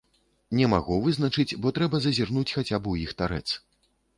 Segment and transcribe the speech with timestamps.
[0.59, 3.47] Не магу вызначыць, бо трэба зазірнуць хаця б у іх тарэц.